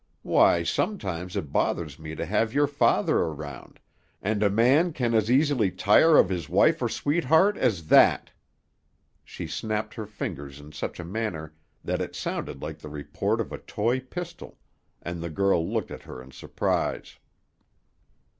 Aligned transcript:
Why, 0.23 0.63
sometimes 0.63 1.35
it 1.35 1.51
bothers 1.51 1.99
me 1.99 2.15
to 2.15 2.25
have 2.25 2.55
your 2.55 2.65
father 2.65 3.19
around, 3.19 3.79
and 4.19 4.41
a 4.41 4.49
man 4.49 4.93
can 4.93 5.13
as 5.13 5.29
easily 5.29 5.69
tire 5.69 6.17
of 6.17 6.27
his 6.27 6.49
wife 6.49 6.81
or 6.81 6.89
sweetheart 6.89 7.55
as 7.55 7.85
that!" 7.89 8.31
She 9.23 9.45
snapped 9.45 9.93
her 9.93 10.07
fingers 10.07 10.59
in 10.59 10.71
such 10.71 10.99
a 10.99 11.05
manner 11.05 11.53
that 11.83 12.01
it 12.01 12.15
sounded 12.15 12.63
like 12.63 12.79
the 12.79 12.89
report 12.89 13.39
of 13.39 13.51
a 13.51 13.59
toy 13.59 13.99
pistol, 13.99 14.57
and 15.03 15.21
the 15.21 15.29
girl 15.29 15.69
looked 15.71 15.91
at 15.91 16.01
her 16.01 16.19
in 16.19 16.31
surprise. 16.31 17.19